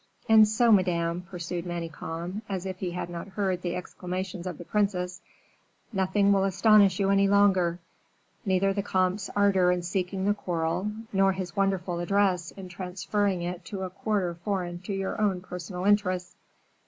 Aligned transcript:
"And 0.27 0.47
so, 0.47 0.71
Madame," 0.71 1.21
pursued 1.29 1.63
Manicamp, 1.63 2.41
as 2.49 2.65
if 2.65 2.79
he 2.79 2.89
had 2.89 3.07
not 3.07 3.27
heard 3.27 3.61
the 3.61 3.75
exclamations 3.75 4.47
of 4.47 4.57
the 4.57 4.65
princess, 4.65 5.21
"nothing 5.93 6.33
will 6.33 6.43
astonish 6.43 6.99
you 6.99 7.11
any 7.11 7.27
longer, 7.27 7.77
neither 8.43 8.73
the 8.73 8.81
comte's 8.81 9.29
ardor 9.35 9.69
in 9.71 9.83
seeking 9.83 10.25
the 10.25 10.33
quarrel, 10.33 10.91
nor 11.13 11.33
his 11.33 11.55
wonderful 11.55 11.99
address 11.99 12.49
in 12.49 12.67
transferring 12.67 13.43
it 13.43 13.63
to 13.65 13.83
a 13.83 13.91
quarter 13.91 14.33
foreign 14.33 14.79
to 14.79 14.93
your 14.93 15.21
own 15.21 15.39
personal 15.39 15.85
interests. 15.85 16.35